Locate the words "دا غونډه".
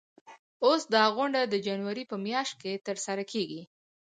0.93-1.41